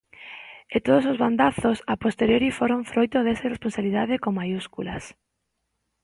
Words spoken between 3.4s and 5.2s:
irresponsabilidade con maiúsculas.